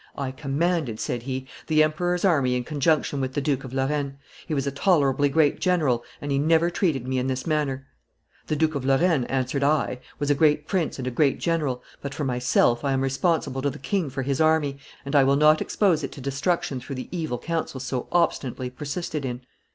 'I 0.17 0.31
commanded,' 0.31 0.99
said 0.99 1.21
he, 1.21 1.45
'the 1.67 1.83
emperor's 1.83 2.25
army 2.25 2.55
in 2.55 2.63
conjunction 2.63 3.21
with 3.21 3.35
the 3.35 3.39
Duke 3.39 3.63
of 3.63 3.71
Lorraine; 3.71 4.17
he 4.47 4.53
was 4.55 4.65
a 4.65 4.71
tolerably 4.71 5.29
great 5.29 5.59
general, 5.59 6.03
and 6.19 6.31
he 6.31 6.39
never 6.39 6.71
treated 6.71 7.07
me 7.07 7.19
in 7.19 7.27
this 7.27 7.45
manner.' 7.45 7.85
'The 8.47 8.55
Duke 8.55 8.73
of 8.73 8.83
Lorraine,' 8.83 9.25
answered 9.25 9.63
I, 9.63 9.99
'was 10.17 10.31
a 10.31 10.33
great 10.33 10.67
prince 10.67 10.97
and 10.97 11.07
a 11.07 11.11
great 11.11 11.37
general; 11.39 11.83
but, 12.01 12.15
for 12.15 12.23
myself, 12.23 12.83
I 12.83 12.93
am 12.93 13.01
responsible 13.01 13.61
to 13.61 13.69
the 13.69 13.77
king 13.77 14.09
for 14.09 14.23
his 14.23 14.41
army, 14.41 14.79
and 15.05 15.15
I 15.15 15.23
will 15.23 15.35
not 15.35 15.61
expose 15.61 16.03
it 16.03 16.11
to 16.13 16.19
destruction 16.19 16.79
through 16.79 16.95
the 16.95 17.07
evil 17.11 17.37
counsels 17.37 17.83
so 17.83 18.07
obstinately 18.11 18.71
persisted 18.71 19.23
in. 19.23 19.41